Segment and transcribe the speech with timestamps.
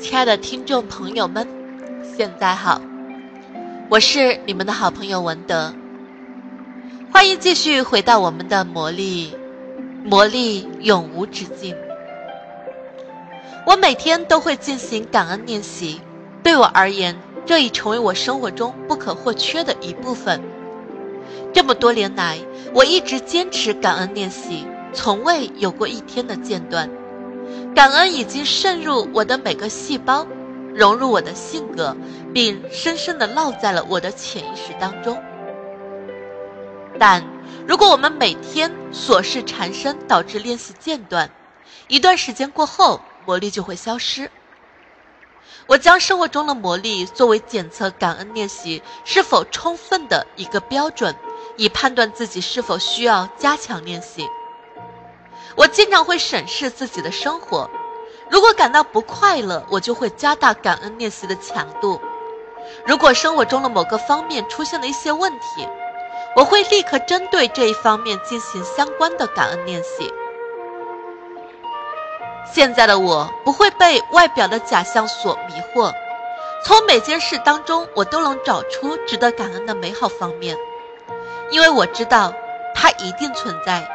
[0.00, 1.46] 亲爱的听众朋友们，
[2.16, 2.80] 现在好，
[3.88, 5.72] 我是你们的好朋友文德，
[7.12, 9.36] 欢迎继续回到我们的魔力，
[10.04, 11.76] 魔力永无止境。
[13.66, 16.00] 我每天都会进行感恩练习，
[16.42, 17.16] 对我而言，
[17.46, 20.42] 这已成为我生活中不可或缺的一部分。
[21.52, 22.38] 这么多年来，
[22.74, 26.90] 我一直坚持感恩练习，从未有过一天的间断。
[27.80, 30.26] 感恩已经渗入我的每个细胞，
[30.74, 31.96] 融入我的性格，
[32.34, 35.18] 并深深地烙在了我的潜意识当中。
[36.98, 37.24] 但
[37.66, 41.30] 如果我们每天琐事缠身，导致练习间断，
[41.88, 44.30] 一段时间过后，魔力就会消失。
[45.66, 51.16] 我将生活中的魔力作为检测感恩练习是否充分的一个标准，
[51.56, 54.28] 以判断自己是否需要加强练习。
[55.56, 57.68] 我经常会审视自己的生活，
[58.30, 62.00] 如果感到不快乐，我就会加大感恩练习的强度；
[62.86, 65.68] 如果生活中的某个方面出现了一些问题，
[66.36, 70.12] 我会立刻针对这一方面进行相关的感恩练习。
[72.52, 75.92] 现在的我不会被外表的假象所迷惑，
[76.64, 80.56] 从每件事当中，我都能找出值得感恩的美好方面，
[81.50, 82.32] 因为我知道
[82.74, 83.86] 它一定存在。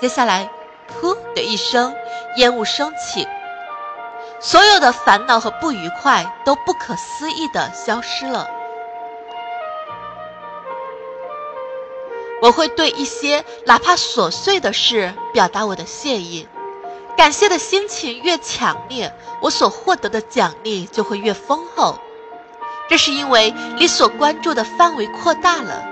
[0.00, 0.50] 接下来。
[0.88, 1.94] 噗的一声，
[2.36, 3.26] 烟雾升起，
[4.40, 8.48] 所有的烦恼和不愉快都不可思议的消失了。
[12.40, 16.48] 我会对一些哪怕琐碎的事表达我的谢意，
[17.16, 21.98] 感谢的心情越强烈，我所获得的奖励就会越丰厚。
[22.88, 25.91] 这是因为你所关注的范围扩大了。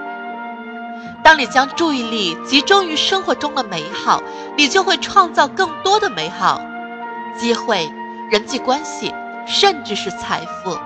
[1.22, 4.22] 当你将注意力集中于生活中的美好，
[4.56, 6.60] 你就会创造更多的美好
[7.36, 7.90] 机会、
[8.30, 9.14] 人际关系，
[9.46, 10.78] 甚至是财富。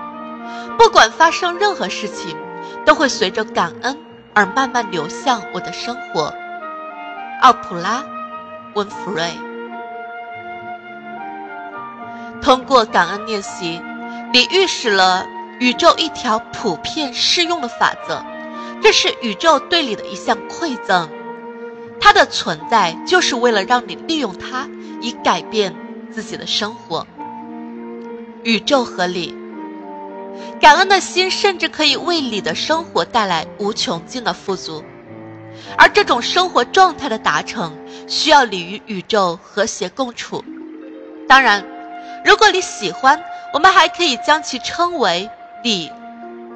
[0.77, 2.37] 不管发生任何事情，
[2.85, 3.97] 都会随着感恩
[4.35, 6.35] 而慢慢流向我的生活。
[7.41, 8.01] 奥普拉·
[8.75, 9.31] 温弗瑞。
[12.43, 13.81] 通过感恩练习，
[14.33, 15.27] 你预示了
[15.61, 18.23] 宇宙一条普遍适用的法则。
[18.85, 21.09] 这是宇宙对你的一项馈赠，
[21.99, 24.69] 它的存在就是为了让你利用它，
[25.01, 25.75] 以改变
[26.13, 27.07] 自己的生活。
[28.43, 29.35] 宇宙合理，
[30.61, 34.85] 感恩的心甚至可以为你的生活带来无穷尽的富足，
[35.79, 37.75] 而这种生活状态的达成，
[38.07, 40.45] 需要你与宇宙和谐共处。
[41.27, 41.65] 当然，
[42.23, 43.19] 如果你喜欢，
[43.55, 45.31] 我们还可以将其称为
[45.65, 45.91] 你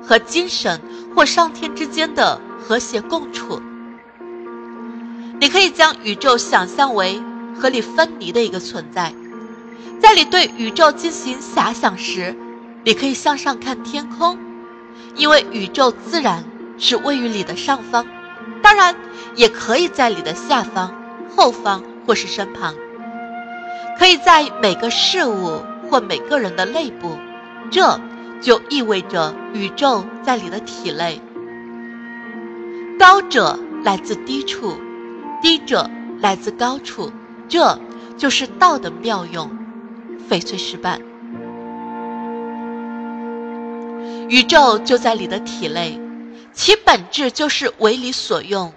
[0.07, 0.79] 和精神。
[1.19, 3.61] 或上天之间的和谐共处，
[5.41, 7.21] 你可以将宇宙想象为
[7.59, 9.13] 和你分离的一个存在。
[10.01, 12.37] 在你对宇宙进行遐想时，
[12.85, 14.39] 你可以向上看天空，
[15.17, 16.45] 因为宇宙自然
[16.79, 18.07] 是位于你的上方，
[18.63, 18.95] 当然
[19.35, 20.95] 也可以在你的下方、
[21.35, 22.77] 后方或是身旁，
[23.99, 27.19] 可以在每个事物或每个人的内部。
[27.73, 28.01] 这。
[28.41, 31.21] 就意味着宇宙在你的体内。
[32.99, 34.77] 高者来自低处，
[35.41, 35.89] 低者
[36.21, 37.13] 来自高处，
[37.49, 37.79] 这
[38.17, 39.51] 就是道的妙用。
[40.29, 41.01] 翡翠石板，
[44.29, 45.99] 宇宙就在你的体内，
[46.53, 48.75] 其本质就是为你所用。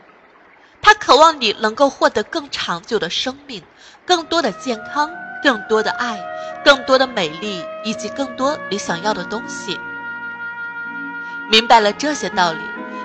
[0.82, 3.62] 它渴望你能够获得更长久的生命，
[4.06, 5.10] 更多的健康。
[5.44, 6.20] 更多的爱，
[6.64, 9.80] 更多的美丽，以及更多你想要的东西。
[11.50, 12.60] 明白了这些道理，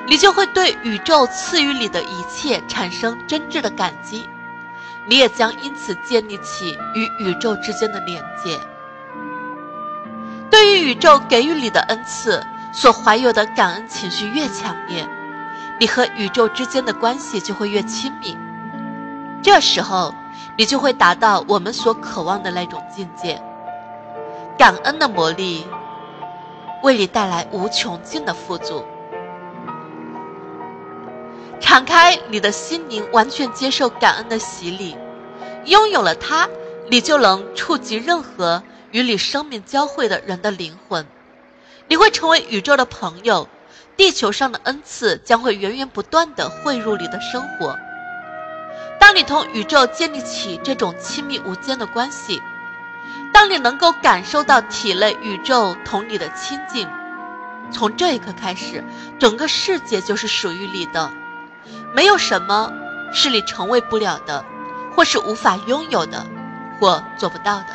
[0.06, 4.28] 你就会对宇宙赐予你的一切产生真挚的感激，
[5.06, 8.58] 你也将因此建立起与宇宙之间的连接。
[10.50, 15.08] 对于宇宙给予你的恩赐，所怀有的感恩情绪越强烈，
[15.80, 18.36] 你和宇宙之间的关系就会越亲密。
[19.42, 20.14] 这时候。
[20.56, 23.41] 你就会达到我们所渴望的那种境界。
[24.59, 25.66] 感恩的魔力
[26.83, 28.84] 为你带来无穷尽的富足。
[31.60, 34.97] 敞开你的心灵，完全接受感恩的洗礼。
[35.65, 36.48] 拥有了它，
[36.88, 38.62] 你就能触及任何
[38.92, 41.06] 与你生命交汇的人的灵魂。
[41.88, 43.48] 你会成为宇宙的朋友，
[43.97, 47.77] 地球上的恩赐将会源源不断地汇入你的生活。
[48.98, 52.43] 当你同宇宙建立起这种亲密无间的关系，
[53.33, 56.89] 当你能够感受到体内宇宙同你的亲近，
[57.71, 58.84] 从这一刻开始，
[59.19, 61.10] 整个世界就是属于你的，
[61.95, 62.72] 没有什么
[63.13, 64.45] 是你成为不了的，
[64.95, 66.27] 或是无法拥有的，
[66.81, 67.66] 或做不到的。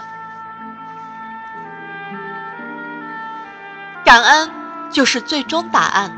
[4.04, 4.50] 感恩
[4.92, 6.12] 就是最终答案。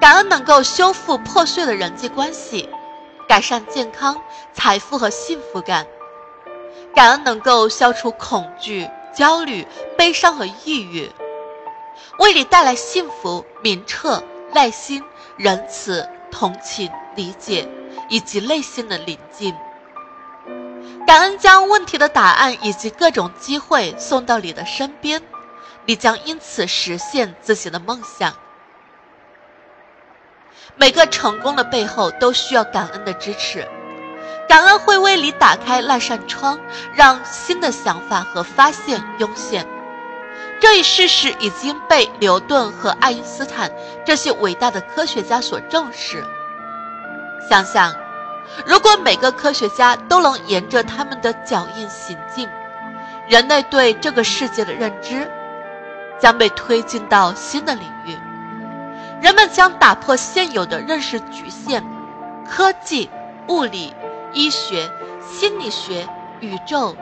[0.00, 2.68] 感恩能够修复破碎的人际关系，
[3.32, 4.20] 改善健康、
[4.52, 5.86] 财富和幸福感。
[6.94, 8.86] 感恩能够消除恐惧、
[9.16, 11.10] 焦虑、悲伤和抑郁，
[12.18, 15.02] 为你带来幸福、明澈、耐心、
[15.38, 17.66] 仁慈、同情、理解
[18.10, 19.56] 以及内心的宁静。
[21.06, 25.22] 感恩将问题的答案以及各种机会送到你的身边，
[25.86, 28.34] 你将因此实现自己的梦想。
[30.76, 33.66] 每个成功的背后都需要感恩的支持，
[34.48, 36.58] 感恩会为你打开那扇窗，
[36.94, 39.66] 让新的想法和发现涌现。
[40.60, 43.70] 这一事实已经被牛顿和爱因斯坦
[44.04, 46.24] 这些伟大的科学家所证实。
[47.48, 47.94] 想想。
[48.66, 52.46] 如果每个科学家都能沿着他们的脚印行进，
[53.26, 55.30] 人类对这个世界的认知
[56.18, 58.18] 将被推进到新的领域。
[59.22, 61.80] 人们将打破现有的认识局限，
[62.44, 63.08] 科技、
[63.46, 63.94] 物理、
[64.32, 64.90] 医学、
[65.24, 66.08] 心理学、
[66.40, 66.96] 宇宙，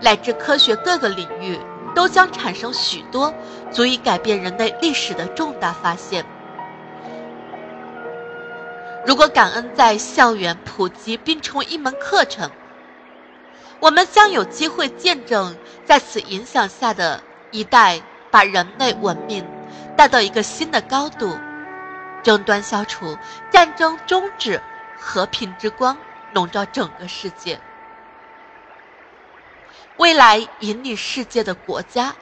[0.00, 1.56] 乃至科学各个领域
[1.94, 3.32] 都将产生许多
[3.70, 6.24] 足以改变人类历史的重大发现。
[9.06, 12.50] 如果感恩在校园普及并成为一门课程，
[13.78, 17.22] 我们将有机会见证在此影响下的
[17.52, 18.00] 一代
[18.32, 19.46] 把人类文明
[19.96, 21.36] 带到一个新的高度，
[22.22, 23.18] 争端消除，
[23.50, 24.60] 战争终止，
[24.98, 25.96] 和平之光
[26.32, 27.60] 笼罩整个世界。
[29.98, 32.14] 未来引领世界的国家，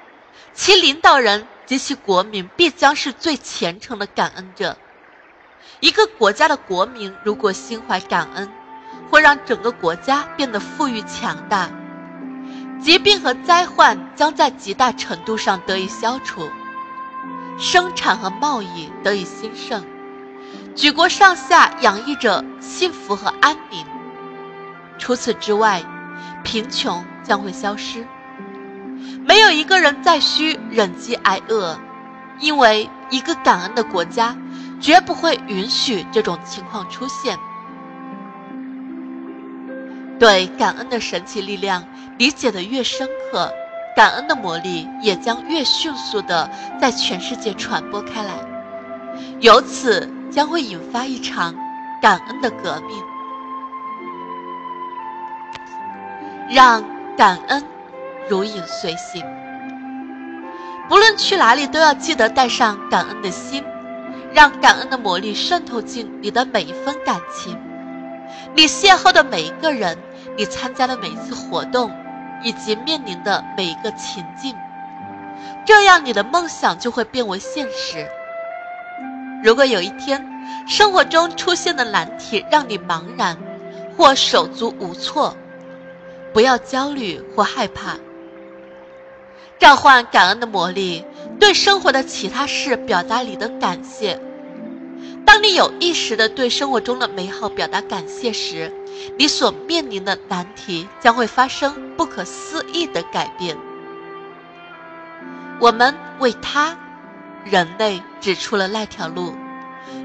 [0.52, 4.76] 其领导人及其国民必将是最虔诚的感恩者。
[5.78, 8.50] 一个国家的国民如果心怀感恩，
[9.08, 11.70] 会让整个国家变得富裕强大，
[12.82, 16.50] 疾病和灾患将在极大程度上得以消除，
[17.58, 19.84] 生产和贸易得以兴盛，
[20.74, 23.84] 举国上下洋溢着幸福和安宁。
[24.98, 25.82] 除此之外，
[26.44, 28.06] 贫穷将会消失，
[29.24, 31.78] 没有一个人再需忍饥挨饿，
[32.38, 34.36] 因为一个感恩的国家。
[34.80, 37.38] 绝不会允许这种情况出现。
[40.18, 41.84] 对感恩的神奇力量
[42.16, 43.52] 理解的越深刻，
[43.94, 46.50] 感恩的魔力也将越迅速的
[46.80, 48.32] 在全世界传播开来，
[49.40, 51.54] 由此将会引发一场
[52.00, 53.02] 感恩的革命。
[56.48, 56.84] 让
[57.16, 57.64] 感恩
[58.28, 59.24] 如影随形，
[60.88, 63.64] 不论去哪里都要记得带上感恩的心。
[64.32, 67.58] 让感恩的魔力渗透进你的每一份感情，
[68.54, 69.98] 你邂逅的每一个人，
[70.36, 71.90] 你参加的每一次活动，
[72.44, 74.54] 以及面临的每一个情境，
[75.66, 78.06] 这样你的梦想就会变为现实。
[79.42, 80.24] 如果有一天
[80.68, 83.36] 生活中出现的难题让你茫然
[83.96, 85.36] 或手足无措，
[86.32, 87.98] 不要焦虑或害怕，
[89.58, 91.04] 召唤感恩的魔力。
[91.38, 94.20] 对生活的其他事表达你的感谢。
[95.24, 98.70] 当你有意识的对生活中的美好表达感谢时，
[99.16, 103.56] 你所面临的难题将会发生不可思议的改变。
[105.58, 106.76] 我们为他，
[107.44, 109.34] 人类指出了那条路。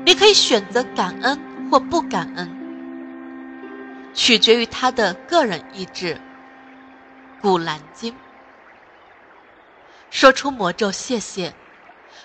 [0.05, 1.39] 你可以选择感恩
[1.69, 2.49] 或不感恩，
[4.13, 6.19] 取决于他的个人意志。
[7.41, 8.15] 古兰经。
[10.09, 11.53] 说出魔咒，谢谢。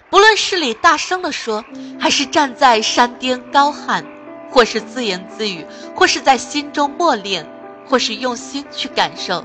[0.08, 1.64] 不论是你大声地说，
[1.98, 4.04] 还是站在山巅高喊，
[4.50, 5.64] 或是自言自语，
[5.94, 7.46] 或是在心中默念，
[7.86, 9.44] 或是用心去感受，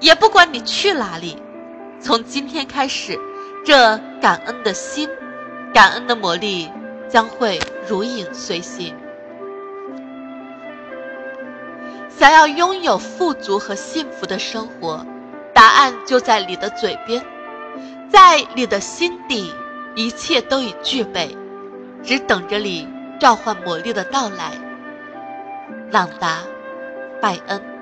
[0.00, 1.40] 也不管你去哪里，
[2.00, 3.18] 从今天开始，
[3.64, 5.08] 这感恩的心，
[5.72, 6.70] 感恩的魔力
[7.08, 8.94] 将会如影随形。
[12.08, 15.04] 想要拥有富足和幸福的生活，
[15.54, 17.24] 答案就在你的嘴边。
[18.10, 19.54] 在你的心底，
[19.94, 21.36] 一切都已具备，
[22.02, 22.88] 只等着你
[23.20, 24.52] 召唤魔力的到来。
[25.90, 26.38] 朗达·
[27.20, 27.79] 拜恩。